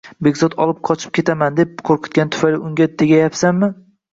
Begzod 0.27 0.55
olib 0.63 0.79
qochib 0.89 1.13
ketaman, 1.17 1.57
deb 1.61 1.75
qo`rqitgani 1.91 2.35
tufayli 2.37 2.63
unga 2.71 2.89
tegayapsanmi 3.03 3.71